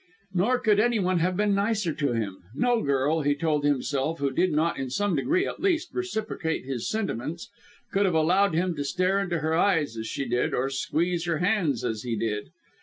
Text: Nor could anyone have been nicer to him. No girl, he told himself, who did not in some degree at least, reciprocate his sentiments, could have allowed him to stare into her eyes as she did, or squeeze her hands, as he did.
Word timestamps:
Nor 0.33 0.57
could 0.57 0.79
anyone 0.79 1.19
have 1.19 1.37
been 1.37 1.53
nicer 1.53 1.93
to 1.93 2.13
him. 2.13 2.41
No 2.55 2.81
girl, 2.81 3.21
he 3.21 3.35
told 3.35 3.63
himself, 3.63 4.17
who 4.17 4.31
did 4.31 4.51
not 4.51 4.79
in 4.79 4.89
some 4.89 5.15
degree 5.15 5.45
at 5.45 5.59
least, 5.59 5.93
reciprocate 5.93 6.65
his 6.65 6.89
sentiments, 6.89 7.51
could 7.91 8.05
have 8.05 8.15
allowed 8.15 8.55
him 8.55 8.75
to 8.77 8.83
stare 8.83 9.19
into 9.19 9.41
her 9.41 9.53
eyes 9.53 9.95
as 9.97 10.07
she 10.07 10.25
did, 10.25 10.55
or 10.55 10.71
squeeze 10.71 11.25
her 11.25 11.37
hands, 11.37 11.85
as 11.85 12.01
he 12.01 12.15
did. 12.15 12.49